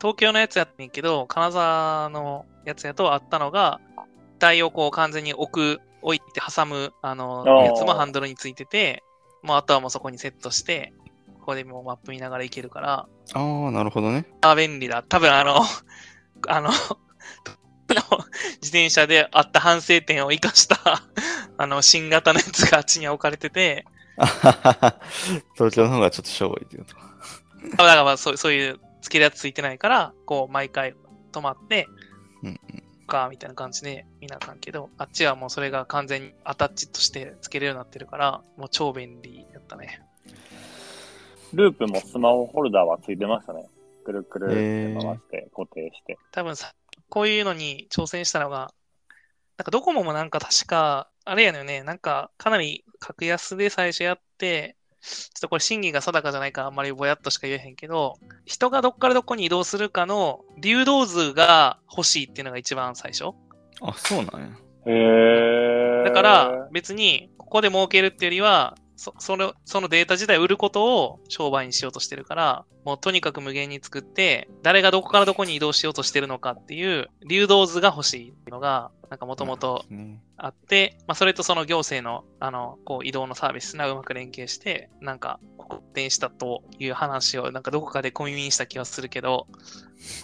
[0.00, 3.80] 東京のやつやってんけど、金沢のやつやとあったのが、
[4.38, 9.02] 台をこう完全に置く、置いて挟む、あの、やつもハンドルについてて、
[9.42, 10.92] もうあとはもうそこにセットして、
[11.40, 14.26] ここでもうマップ見ながら行けるから、ああ、なるほどね。
[14.42, 15.02] あ、便利だ。
[15.02, 15.60] 多分あの、
[16.48, 16.70] あの、
[18.60, 20.76] 自転車であった反省点を生かした、
[21.56, 23.84] あの、新型のやつがあっちには置かれてて、
[24.16, 25.00] あははは
[25.54, 27.10] 東京の方がちょっとしょぼいっていうことか。
[27.70, 30.94] だからまあそうそういう付けるやつついてないから、こう、毎回
[31.32, 31.88] 止まって、
[32.42, 32.89] うんうん。
[33.10, 40.00] か、みたいな感じで見なあかんけど、あっちはもうそれが完全にアタッチとして付けれるようになってるから、もう超便利やったね。
[41.52, 43.68] ループもスマホホルダーはついてましたね。
[44.04, 46.18] くるくるって回して固定して。
[46.30, 46.72] 多分さ、
[47.08, 48.72] こういうのに挑戦したのが、
[49.58, 63.30] なんかドコモもなんか確か、あれやのよね、なんかかなり格安で最初やって、ちょっとこれ審議が定かじゃないからあんまりぼやっとしか言えへんけど、人がどっからどこに移動するかの流動図が欲しいっていうのが一番最初。
[63.82, 64.48] あ、そうなんや。
[64.86, 66.04] へー。
[66.04, 80.20] だから別にここで儲けるっていうよりは、そそのそのデータ自体売ることを商売にしようとしてるから、もうとにかく無限に作って、誰がどこからどこに移動しようとしてるのかっていう流動図が欲しいっていうのが、なんかもともとね。
[80.36, 89.46] あって、まあそれとその行政の、あの、こう移動のサービスがうまく連携して、なんか、発展したという話を、なんかどこかで小耳にした気がするけど、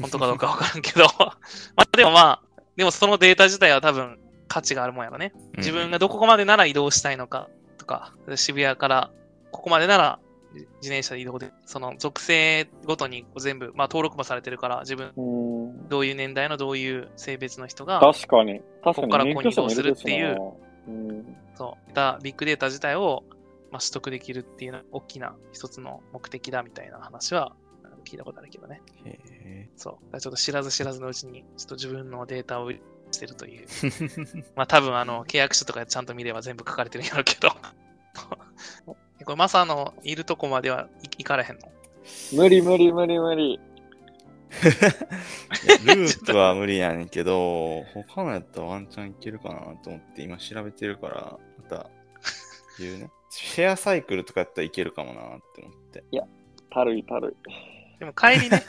[0.02, 1.34] 本当かどうかわからんけど、 ま
[1.76, 5.32] あでもまあ、でもそのデータ自体は多分価値があるもんやろね。
[5.56, 7.48] 自分がどこまでなら移動したいのか
[7.86, 9.10] とか、渋谷から
[9.52, 10.18] ここまでなら
[10.52, 15.88] 自自転車で移動で、その属性ごとに全部、まあ登録もされてるから、自分、うん。
[15.88, 18.60] どういう年代のどういう性別の人が、確かに。
[18.82, 18.94] 確かに。
[18.94, 21.56] ここからここに移動するっていう免許証も入れてるしな。
[21.56, 23.24] そう、だビッグデータ自体を、
[23.70, 27.54] まあ、取得できるっていうのは大きな一つの目的だみたいな話は
[28.04, 28.80] 聞いたことあるけどね。
[29.04, 29.68] へえ。
[29.76, 29.92] そう。
[29.92, 32.70] だからちょっと知らず知らずのうちに、ちょっと自分のデータを
[33.16, 33.66] してるという。
[34.54, 37.50] まあ多分あの、契約書とかちゃんと見れば全部書かれてるんやろうけど。
[39.24, 41.68] これマサのいるとこまではい行かれへんの？
[41.68, 41.76] うん
[42.38, 43.54] 無理無理無理無理。
[43.54, 43.58] い
[45.88, 51.90] やループは無理やねんけど、 他のやったらワンチャンいけるかなと思って今調べてるから、また
[52.78, 53.10] 言うね。
[53.30, 56.04] シェアサイクルとかやったらいけるかもなって思って。
[56.70, 57.36] たるいたる
[57.96, 57.98] い。
[57.98, 58.62] でも帰りね、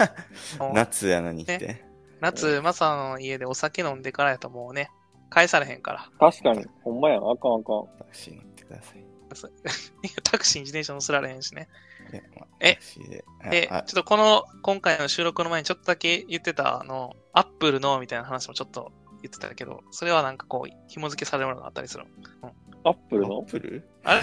[0.73, 1.83] 夏やのにって。
[2.21, 4.89] 夏、マサの家でお酒飲んでからやともうね、
[5.29, 6.09] 返されへんから。
[6.19, 6.65] 確かに。
[6.83, 7.29] ほんまやん。
[7.29, 7.87] あかんあかん。
[7.97, 9.05] タクシー乗ってください。
[10.23, 11.67] タクシーに自転車乗せられへんしね。
[12.11, 13.67] いやまあえタクシーで。
[13.67, 22.05] ちょっとこの、今回の収録の前にちょっとだけ言ってた、あの、アップルのみたいな話もちょっと言ってたけど、それはなんかこう、紐付けされるものがあったりする
[22.41, 22.51] の。
[22.83, 23.39] アップルの？
[23.39, 23.87] アップル？
[24.03, 24.13] だ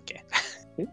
[0.00, 0.24] っけ？
[0.78, 0.86] アッ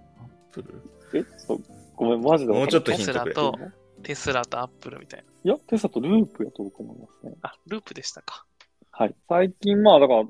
[0.52, 0.82] プル？
[1.13, 1.24] え？
[1.38, 1.63] そう
[1.95, 3.60] ごめん、マジでわかんないもうちょっとヒントくれテスラと
[4.02, 5.26] テスラとアップルみたいな。
[5.44, 7.34] いや、テスラとループやと僕思いますね。
[7.42, 8.46] あ、ループでしたか。
[8.92, 9.16] はい。
[9.28, 10.24] 最近、まあ、だから、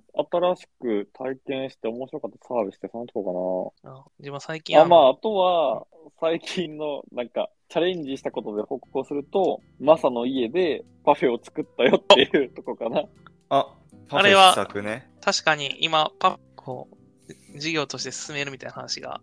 [0.53, 4.85] 新しく体験して面白かったサービスってそのとこあ自分最近かな。
[4.85, 5.87] あ、まあ、のあとは、
[6.19, 13.03] 最近の、なんか、チャレンジしたことで報告をすると、マサの家でパフェを作ったよっていうとこかな。
[13.49, 13.73] あ、
[14.07, 15.09] パフェあれは試作ね。
[15.21, 19.21] 確かに今、パこう、事業として進めるみたいな話が、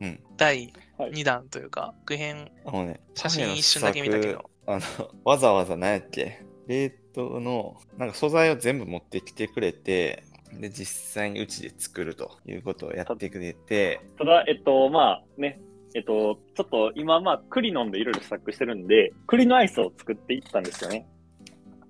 [0.00, 0.20] うん。
[0.36, 4.50] 第はい2弾というか、具編、あのね、写真一瞬だけ見たけど。
[4.66, 4.80] あの、
[5.24, 6.42] わざわざ何やっけ？
[6.66, 15.60] 冷凍の、なんか素材を全部持ってきてくれて、で、実際にうちで作るということをやってくれて、ただ、えっと、まあ、ね、
[15.94, 21.06] えっと、ちょっと今、まあ、栗飲んでいろいろ試作してるんで、栗のアイスを作っていったんですよね。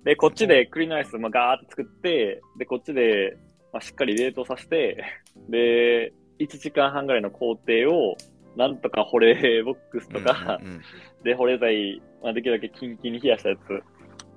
[0.05, 3.37] で、こっちで栗のアイス、まあ、ガーって作って、で、こっちで、
[3.73, 5.03] まあ、しっかり冷凍させて、
[5.49, 8.17] で、1時間半ぐらいの工程を、
[8.55, 10.81] なんとか保冷ボックスとか、うんうんうん。
[11.23, 13.83] で、保冷剤、まあ、できるだけキンキンに冷やしたやつ、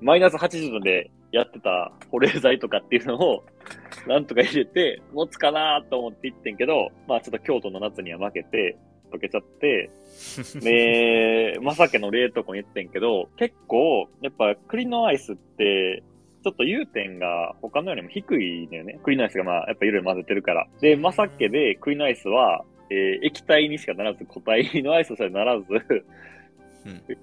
[0.01, 3.45] マイナス80度でやってた保冷剤とかっていうのを、
[4.07, 8.77] なんとか入れて、持つかなと思って行ってんけど、まあちょっと京都の夏には負けて、
[9.13, 9.91] 溶けちゃって、
[10.61, 16.03] で、まさかの冷凍庫に行ってんけど、結構、やっぱ栗のアイスって、
[16.43, 18.99] ちょっと融点が他のよりも低いんだよね。
[19.03, 20.67] 栗のアイスがまあ、やっぱいろいろ混ぜてるから。
[20.81, 25.65] で、まさけで栗のアイスは、えー液体にしかならず、固体のアイスとしてはならず、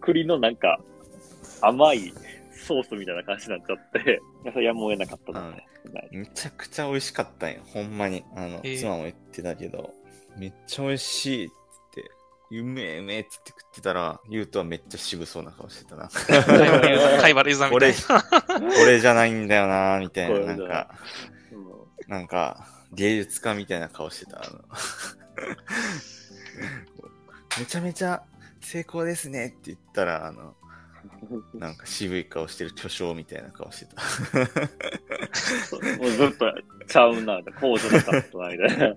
[0.02, 0.80] 栗のなんか、
[1.62, 2.14] 甘い
[2.52, 5.40] ソースみたいな感じになっちゃって、いやそれやむを得なかったな。
[5.42, 5.66] はい
[6.12, 7.62] めちゃくちゃ美味しかったんよ。
[7.74, 8.24] ほんまに。
[8.36, 9.94] あの、えー妻も言ってたけど、
[10.38, 11.56] めっちゃ美味しいって、
[12.52, 16.10] うめえうめえっつって食ってたら、ゆうとはめっちゃ渋そうな顔してたな。
[17.22, 18.22] 貝原ユザみたいな。
[18.24, 20.40] これじゃないんだよなみたいな。
[20.46, 20.96] なんか、
[22.08, 24.42] なんか、芸術家みたいな顔してた。
[27.60, 28.24] めちゃめちゃ
[28.62, 30.56] 成功ですねって言ったら、あの、
[31.54, 34.02] なんか渋い顔してる巨匠みたいな顔してた。
[35.98, 36.52] もうずっと
[36.88, 38.96] ちゃうな、こうじゃなかったな、みたいな。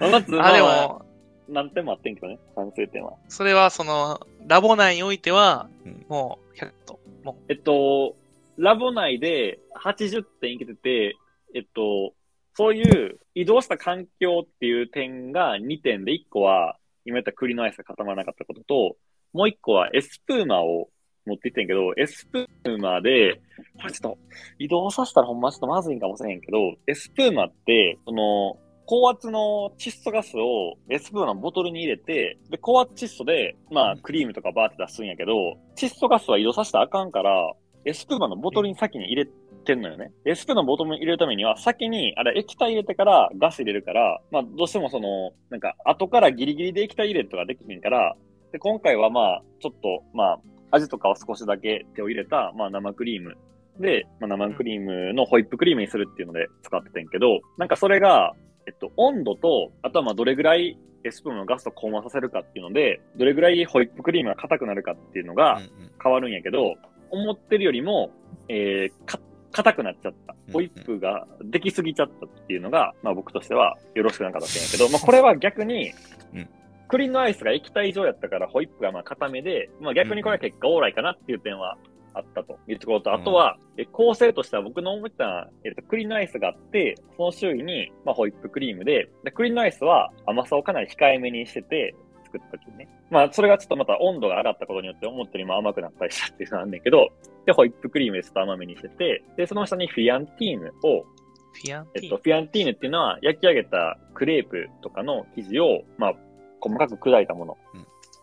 [0.00, 1.06] まあであ、も、
[1.48, 3.14] 何点もあってんけどね、賛成点は。
[3.28, 7.00] それはその、ラボ内においてはうん、もう100と。
[7.24, 8.16] もえっと、
[8.56, 11.16] ラボ内で80点いけてて、
[11.54, 12.14] えっと、
[12.54, 18.96] そういう移動した環境っていう点が2点で、1個は今言った栗のアイスが固まらなかったことと、
[19.32, 20.88] もう1個はエスプーマを
[21.26, 23.40] 持っていってんけど、エスプーマで、
[23.80, 24.18] これちょっと
[24.58, 35.32] 移動させたらほんまちょっとまずいんかもしれへんけど、エスプーマって、その、高圧の窒素ガスをエスプーマのボトルに入れて、で、高圧窒素で、まあ、クリームとかバーって出すんやけど、
[35.76, 37.52] 窒素ガスは移動させたらあかんから、
[37.84, 39.30] エスプーマのボトルに先に入れ
[39.64, 40.12] てんのよね。
[40.24, 48.16] エスプーマのボトルに入れるためには、先に、あれ、液体入れてからガス入れるから、まあ、どうしてもその、なんか、後からギリギリで液体入れるとかできひんから、
[48.52, 53.36] で、今回はまあ、ちょっと、まあ、味とかを少しだけ手を入れた、まあ、生クリーム
[53.80, 58.32] で、まあ、生クリームのホイップクリームにするっていうので使っててんけど、なんかそれが、
[58.66, 65.90] えっと、温度と、あとはまあどれぐらいエスプームのガスと混和させるかっていうので、どれぐらいホイップクリームが硬くなるかっていうのがうんうん。
[66.02, 66.74] 変わるんやけど、
[67.10, 68.10] 思ってるよりも、
[68.48, 69.18] えー、か、
[69.52, 70.34] 硬くなっちゃった。
[70.52, 75.92] ホイップができすぎちゃったっていうのが、まあ僕としてはよろしくなかったんやけど、まあこれは逆に
[76.34, 76.48] うん、
[76.88, 81.76] 栗のアイスが液体状やったからホイップがまあ硬めで、まあ逆にこれは結果オーライかなっていう点は
[82.16, 91.94] あったというところと、あとは、え構成としては僕の思った、えっと、栗のアイスがあって、その周囲に、まあ、ホイップクリームで、で栗のアイスは甘さをかなり控えめにしてて、
[92.26, 92.88] 作った時にね。
[93.10, 97.08] まあ、それがちょっとまた温度が上がったことによって思ったよりも甘くなったりしたっていうのはあんねんけど、
[97.46, 101.04] で、ホイップクリームでちょっと甘めにしてて、で、その下にフィアンティーヌを、
[101.52, 106.14] フィアンティえっと、フィアンティーヌっていうのは焼き上げたクレープとかの生地を、まあ、
[106.60, 107.56] 細かく砕いたもの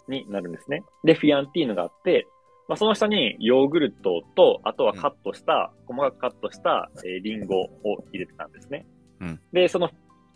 [0.08, 0.84] になるんですね。
[1.04, 2.28] で、フィアンティーヌがあって、
[2.68, 7.70] まあ、その下にヨーグルトと、あとはカットした、細かくカットした、えーリンゴを
[8.12, 8.86] 入れてたんですね。
[9.22, 9.90] うんで、その、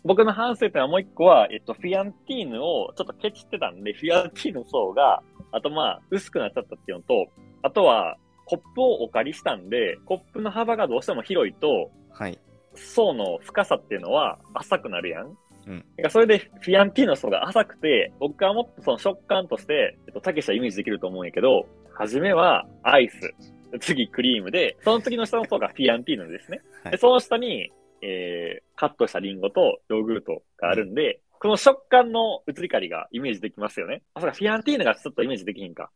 [0.04, 7.26] 僕の反省点はもう一個は、えっと、フィアンティーヌをちょっとケチってたんで、フィアンティーヌの層が、あとまあ、薄くなっちゃったっていうのと、
[7.62, 12.38] あとは、コップをお借りしたんで、コップの幅がどうしても広いと、はい。
[12.74, 15.36] 層の深さっていうのは浅くなるやん。
[15.66, 21.66] うんそれでフィアンティーヌの層が浅くて、僕はもっとその食感として、えっと、たけしはイメージできると思うんやけど、
[21.98, 23.34] 初めはアイス、
[23.80, 26.60] 次クリームで、その次の下の層がフィアンティーヌですね。
[26.84, 34.02] はいで、その下に、えー、カットしたリンゴとヨーグルトがあるんで、この食感の移り変わりがイメージできますよね。
[34.14, 35.90] あ、そうか、フィアンティーヌがちょっとイメージできひんか。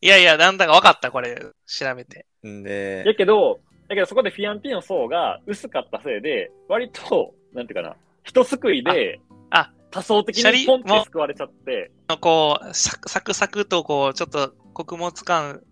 [0.00, 2.24] いやいや、なんだか分かった、これ、調べて。
[2.46, 9.20] んで、やけど、だけどそこでフィアンティーヌの層が薄かったせいで、割と、なんていうかな、一すくいで、
[9.50, 15.62] あ、多層的にポンってすくわれちゃって、こう、サクサクサクと、こう、ちょっと穀物感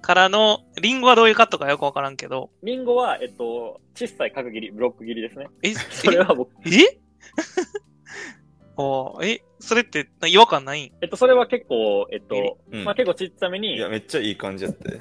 [0.00, 5.48] からの、リンゴはどういうカットかよくわからんけど、リンゴは、えっと、小さい角切り、ブロック切りですね。
[5.62, 6.98] え、それは僕、ええ？
[8.78, 10.92] おーえ、それってな違和感ないん？
[11.02, 12.84] えっと、それは結構、えっえと、うん。
[12.84, 13.76] まあ結構ちっちゃめに。
[13.76, 15.00] いや、、めっちゃいい感じやって。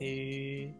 [0.00, 0.74] え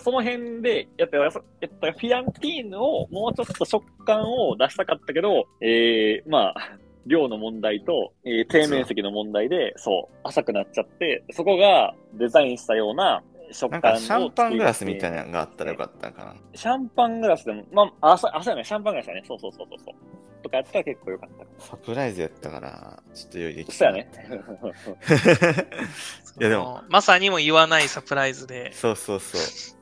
[0.00, 16.34] その辺で、やったら、そやったらフィアンティーヌをもうちょっと食感を出したかったけど、えー、まあ、量の問題と、えー、底面積の問題で、そう、浅くなっちゃって、そこがデザインしたような食感をなんかシャンパングラスみたいなのがあったらよかったかな。
[16.54, 19.22] シャンパングラスでも、まあ、朝、朝やね、シャンパングラスだね。
[19.26, 19.94] そうそうそうそうそう。
[20.42, 21.64] とかやったら結構よかった。
[21.64, 24.10] サプライズやったから、ちょっと用意できそうやね。
[24.14, 25.62] ー
[26.40, 29.77] いやでも、まさにも言わないサプライズで、そうそうそう。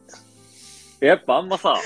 [1.00, 1.76] やっぱあんまさ、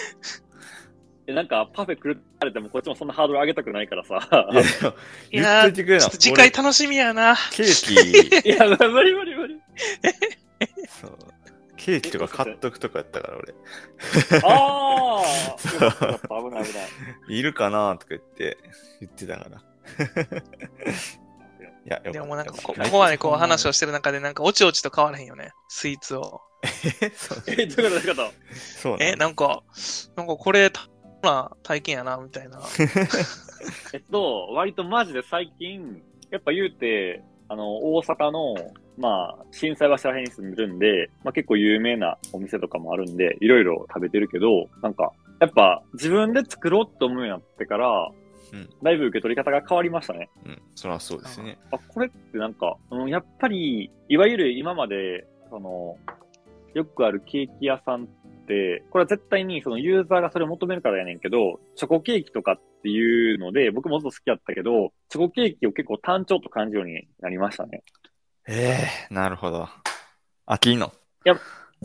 [1.27, 4.29] えなんかパフェくるってれてもこっちもそんなハードル上げたくないからさ。
[5.31, 6.01] いや、言やーっといてくれな。
[6.01, 7.37] ちょっと次回楽しみやな。
[7.53, 9.61] 俺ケーキ、いや、無理無理無理。
[11.01, 11.19] そう。
[11.77, 13.55] ケーキとか買っとくとかやったから、俺。
[14.45, 16.89] ああ危ない危ない。
[17.29, 18.59] いるかなとか言って、
[19.01, 19.63] 言ってたから。
[21.87, 25.53] いや、でもなんかこ、こめっちゃこまでこう話をしてる中で、なんか、おちおちと変わらへんよね。
[25.69, 26.43] スイーツを。
[26.63, 28.33] え、そうえ、どういうことどういうこと？
[28.55, 29.63] そうなえ、なんか、
[30.17, 30.89] なんかこれ、た
[31.23, 32.61] な体験やな、みたいな。
[33.93, 38.55] えっと、割とマジで最近、やっぱ言うて、あの、大阪の、
[38.97, 48.11] まあ、震災橋ら辺に住んでるんで、まあ結構有名なお店とかもあるんで、いろいろ食べてるけど、なんか、やっぱ自分で作ろうって思うようになってから、
[48.53, 50.29] うんだいぶ受け取り方が変わりましたね。
[50.45, 51.57] うん、そりゃそうですね。
[51.71, 55.97] あ、これってなんか、うん、やっぱり、いわゆる今まで、その、
[56.75, 58.07] よくあるケーキ屋さんっ
[58.47, 67.83] て、これは絶対にそのユーザーがそれを求めるからやねんけど、チョコケーキとかっていうので、僕もずっと好きやったけど、チョコケーキを結構単調と感じるようになりましたね。
[68.49, 68.79] え
[69.11, 69.69] えなるほど。
[70.47, 70.93] 飽きんの？
[71.25, 71.29] い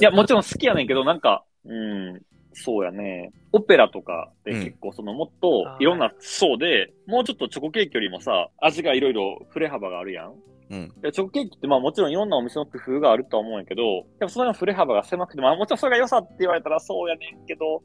[0.04, 2.22] や、もちろん好きやねんけど、なんか、うん、
[2.54, 3.32] そうやね。
[3.52, 10.34] オペラとかで結構そのもっといろんな層で、もうちょっとチョコケーキよりもさ、味がいろいろ振れ幅があるやん。
[10.70, 11.02] うん。
[11.02, 17.82] でチョコケーキってまあもちろんいろんなお店の工夫があるとは思うんやけど、やっぱその振れ幅が狭くて、まあもちろんそれが良さって言われたらそうやねんけど、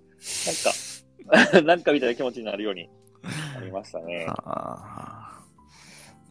[0.46, 2.88] なんか、 なんかみたいな気持ちになるように
[3.54, 4.26] なりましたね。
[4.28, 5.40] ああ。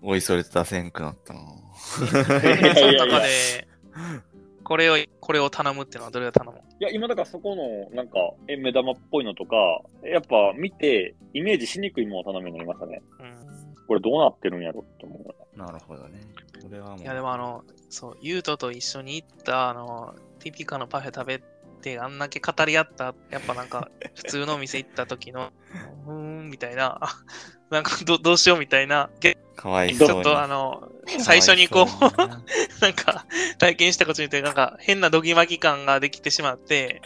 [0.01, 1.39] おいそれと出せんくなったな。
[1.77, 2.11] その
[2.93, 3.67] 中で、
[4.63, 6.57] これを、これを頼むっていうのはどれを頼む？
[6.79, 9.55] いや、今だからそこの、なんか、え目玉っぽいのとか、
[10.03, 13.01] やっぱ見て、イメージしにくいものを頼むようになりましたね。
[13.19, 13.38] うん
[13.89, 15.57] これどうなってるんやろって思う。
[15.57, 16.19] なるほどね。
[16.61, 16.99] これはもう。
[17.01, 21.41] いや、でもあの、そう、ゆうとと一緒に行った、あの、ティピカのパフェ食べ
[21.81, 25.51] て、あんだけ語り合った、やっぱなんか、普通のお店行った時の、
[26.05, 27.01] うーん、みたいな、
[27.71, 30.13] なんかど、どうしようみたいな、げかわいちそうに。
[30.17, 32.43] ょっとあの、最初にこう、うにな
[32.81, 33.25] なんか、
[33.57, 37.01] 体験したことによって、なんか、変なドギマギ感ができてしまって、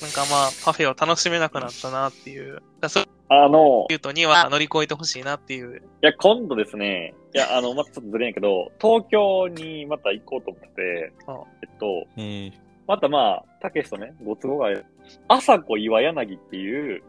[0.00, 2.62] なんかまあ、パフェを楽しめなくなったなっていう。
[2.78, 5.78] だそうあの、いうとには乗り越えてほしいなっていう。
[5.78, 12.52] いや、今度ですね、いや、あの、またちょっとずれんやけど、東京にまた行こうと思って、あえっと、えー
[12.86, 14.84] またまあ、たけしとね、ご都合がある、
[15.28, 17.02] 朝子岩柳っていう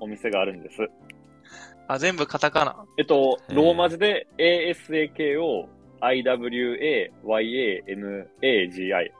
[0.00, 0.88] お店があるんです。
[1.86, 2.84] あ、全部カタカナ。
[2.98, 5.68] えっと、ローマ字で ASAKO
[6.00, 7.08] IWAYANAGI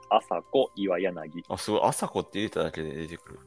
[0.09, 1.43] 朝子岩柳。
[1.47, 1.81] あ、すごい。
[1.83, 3.39] 朝子って入れただけで出てくる。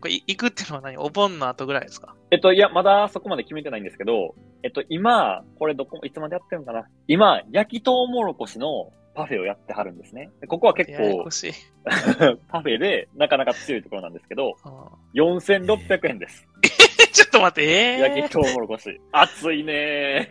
[0.00, 0.96] これ、い行くっていうのは何？
[0.98, 2.14] お盆の後ぐらいですか？
[2.30, 6.86] えっと、いや、まだそこまで決めてないんですけど、えっと、今、これどこ、いつまでやってるのかな？
[7.08, 10.30] 今、焼きとうもろこしのパフェをやってはるんですね。
[10.42, 11.52] でここは結構ややこ、しい。
[12.48, 16.46] パフェでなかなか強いところなんですけど、あ4600円です。
[16.62, 19.00] ーちょっと待って、えー、焼きとうもろこし。
[19.12, 20.28] 熱いね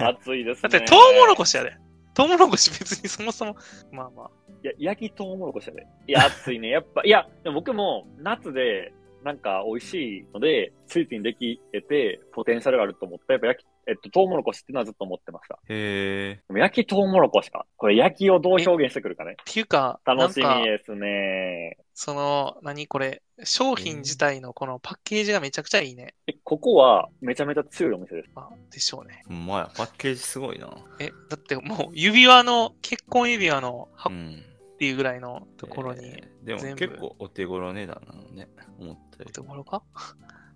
[0.00, 0.08] ー。
[0.08, 0.70] 熱いですね。
[0.70, 1.76] だって、トウモロコシやで。
[2.14, 3.56] トウモロコシ別にそもそも、
[3.90, 4.30] まあまあ。
[4.62, 5.86] いや、焼きトウモロコシやで。
[6.06, 6.68] いや、暑いね。
[6.68, 8.92] やっぱ、いや、でも僕も夏で、
[9.24, 13.34] なんか美味しいので、スイーツにできて、ポテンシャルがあると思った。
[13.34, 15.58] やっぱ焼き、えっと、とうもろこしっていうのはずっと思ってました。
[15.68, 16.42] へえ。
[16.48, 17.66] でも焼きとうもろこしか。
[17.76, 19.32] これ焼きをどう表現してくるかね。
[19.32, 21.78] っていうか、楽しみですね。
[21.94, 26.14] その、何これ、商品自体のこのパッケージがめちゃくちゃいいね。
[26.26, 28.30] えここはめちゃめちゃ強いお店です。
[28.36, 29.22] あ、でしょうね。
[29.26, 30.68] ほんまや、パッケージすごいな。
[31.00, 34.44] え、だってもう指輪の、結婚指輪のう箱っん。
[34.78, 38.48] ていうぐらいのところに、えーでも結構お手頃値段なのね。
[38.80, 39.44] 思ったよりと。
[39.44, 39.84] ころか？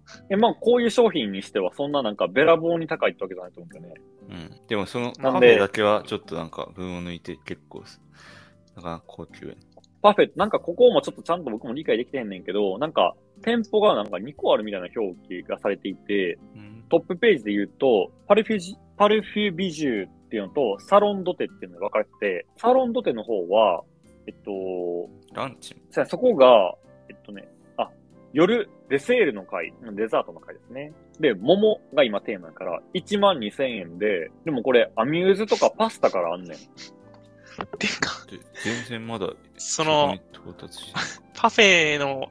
[0.30, 4.00] え、まあ、こういう商品にしては、そんななんかべらぼうに高いってわけじゃないと思うんだよね。
[4.28, 4.66] うん。
[4.68, 8.00] でもそのカフェだけはちょっとなんか分を抜いて結構す、
[8.76, 9.56] なかなか高級。
[10.02, 16.84] パフェ、なんかここもちょっとちゃんと僕も理解できてへんねんけど、なんか店舗がなんか2個あるみたいな表記がされていて、うん。
[16.88, 23.82] トップページで言うと、パルフィジ、パルフィビジュっていうのと、サロンドテっていうのが分かれてて、サロンドテの方は、
[24.26, 26.74] えっと、ランチそこが、
[27.08, 27.55] えっとね、あ、
[28.36, 30.92] 夜、デセールの回、デザートの回ですね。
[31.18, 36.58] で、桃が今テーマやから、1万2000円で、でもこれ、アミューズとかパスタからあんねん。
[37.78, 41.00] ていうか、で全然まだ、その、到達して
[41.32, 42.30] パフェの、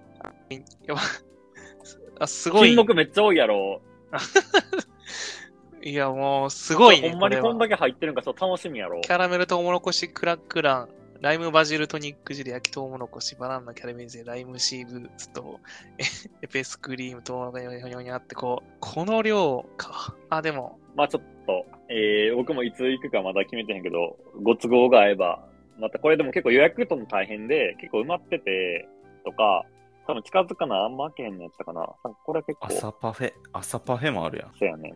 [2.19, 2.85] あすごい金。
[2.85, 3.81] 目めっちゃ多いやろ。
[5.81, 7.09] いや、もう、すごいね。
[7.09, 9.01] ほんまにこんだけ入ってるんか、そう楽しみやろ。
[9.01, 10.89] キャラメルとうもろこしクラックラン、
[11.25, 15.59] ライムバジルトニックジュレ焼きとうもろこし、バナナキャラメルゼ、ライムシーブツと、
[15.97, 16.03] え
[16.45, 20.15] エペスクリームとうもろこしにょにあって、こう、この量か。
[20.29, 25.43] あ、でも、まあちょっと、えー、僕もいつ行くかまだ決めてへんけど、ご都合が合えば、
[25.79, 28.87] またこれでも結構予約との大変で、結構埋まってて、
[29.25, 29.65] とか、
[30.05, 31.87] 多分近づかなあんま開けへんのやったかな。
[32.23, 34.53] これ結構、朝パフェ、朝パフェもあるやん。
[34.59, 34.93] そうやね。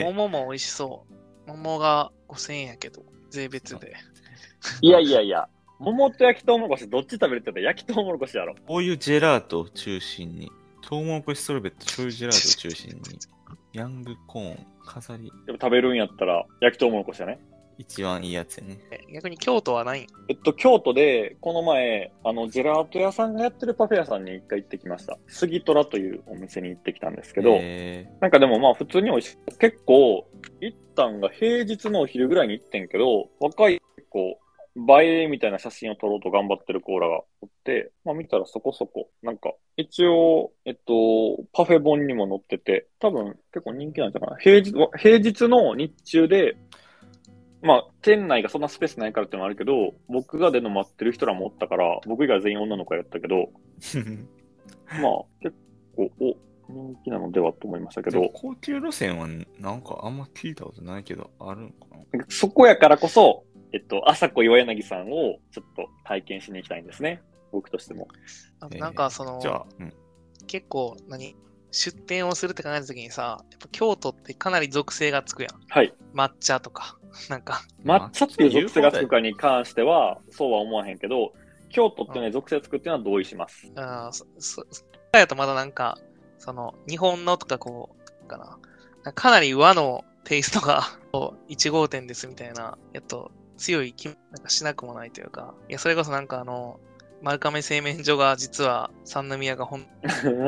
[0.00, 1.14] 桃も美味しそう。
[1.46, 3.94] 桃が5000円やけど、税別で。
[4.82, 5.48] いやいやいや、
[5.80, 8.54] 桃と焼きとうもろこしどっち食べるって言ったら焼きとうもろこしやろ。
[8.66, 10.52] こういうジェラートを中心に、
[10.82, 13.00] トウモロコシソルベット、醤油ジェラートを中心に、
[13.72, 17.40] ヤングコーン、飾り、でも食べるんやったら焼きとうもろこしやね。
[17.78, 18.78] 一番いいやつやね。
[18.90, 20.06] え逆に京都はないん？
[20.28, 25.16] えっと、京都で、この前、あの、ジェラート屋さんがやってるパフェ屋さんに一回行ってきました。
[25.28, 29.58] 杉虎というお店に行ってきたんですけど、へなんかでもまあ普通に美味しい。
[29.58, 30.28] 結構、
[30.60, 34.38] 行ったんが平日のお昼ぐらいに行ってんけど、若い結構、
[34.76, 44.40] 映えみたいな写真を撮ろうと頑張ってるコーラがおって、まあ見たらそこそこ、なんか、一応、えっと、パフェ本にも載ってて、多分結構人気なんじゃないかな。
[44.40, 46.56] 平日、平日の日中で、
[47.62, 54.26] まあ、店内がそんなスペースないからってのもあるけど、僕が出るの待ってる人らもおったから、僕以外全員女の子やったけど、ー
[55.02, 55.54] まあ、結
[55.96, 56.36] 構、お、
[56.70, 62.24] 人気なのではと思いましたけど、高級路線はなんかあんま聞いたことないけど、あるんかな？
[62.28, 67.22] そこやからこそ、えっと、朝子岩柳さんをちょっと体験しに行きたいんですね。
[67.52, 68.08] 僕としても。
[68.78, 69.92] なんかその、じゃあ、うん。
[70.46, 71.36] 結構、何
[71.70, 75.52] 出店をするって考えたときにさ、やっぱ京都ってかなり属性がつくやん。
[75.68, 75.94] はい。
[76.14, 76.96] 抹茶とか。
[77.28, 81.32] なんか、抹茶っていう属性がつくかに関しては、そうは思わへんけど、
[81.68, 83.70] 京都っていうね、属性つくっていうのは同意します。
[83.76, 84.84] あーそ、そ、そ
[85.18, 85.98] やとまだなんか、
[86.38, 88.58] その、日本のとかこう、かな。
[89.02, 93.30] かかなり和のテイストが、 こう1号店ですみたいな、やっと
[93.60, 96.80] 強い気もなんかしなくもないというか、いや、それこそなんかあの、
[97.22, 99.86] 丸亀製麺所が実は三宮が本、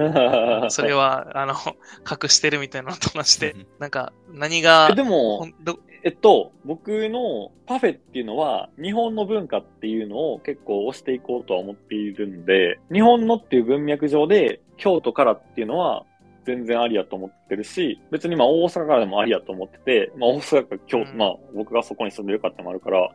[0.71, 1.55] それは、あの、
[2.11, 5.47] 隠してるみたいなのと同じで、なんか、何がえ、でも
[6.05, 16.05] えっと、僕のパフェっていうのは、日本の文化っていうのを結構推していこうとは思っているんで、日本のっていう文脈上で、京都からっていうのは、
[16.45, 23.11] 全然ありやと思ってるし、別にまあ大阪からでもありやと思ってて、まあ大阪か京都、うんまあ僕がそこに住んでるかってのもあるから、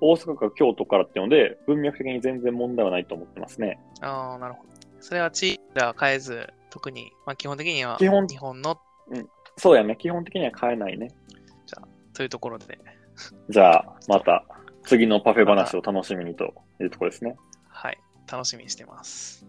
[0.00, 3.78] 大阪か京都からっていうので、文脈的に全然問題はないと思ってますね。
[4.00, 4.70] ああ、なるほど。
[5.00, 8.78] それは地域では変えず、特に、まあ基本的には基本日本の？
[9.56, 9.96] そうやね。
[9.96, 11.08] 基本的には変えないね。
[12.18, 12.80] というところで、
[13.48, 14.44] じゃあ、また
[14.82, 17.36] 次のパフェ話を楽しみにというところですね。
[17.68, 17.98] はい、
[18.30, 19.46] 楽しみにしてます。